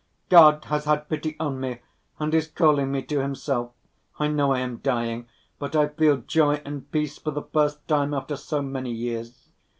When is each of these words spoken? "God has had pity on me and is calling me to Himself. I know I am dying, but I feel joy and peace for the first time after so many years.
"God 0.29 0.65
has 0.65 0.85
had 0.85 1.07
pity 1.09 1.35
on 1.39 1.59
me 1.59 1.77
and 2.19 2.33
is 2.33 2.47
calling 2.47 2.91
me 2.91 3.03
to 3.03 3.19
Himself. 3.19 3.71
I 4.17 4.29
know 4.29 4.51
I 4.51 4.57
am 4.61 4.77
dying, 4.77 5.27
but 5.59 5.75
I 5.75 5.89
feel 5.89 6.17
joy 6.17 6.55
and 6.65 6.91
peace 6.91 7.19
for 7.19 7.29
the 7.29 7.43
first 7.43 7.87
time 7.87 8.11
after 8.11 8.35
so 8.35 8.63
many 8.63 8.89
years. 8.91 9.49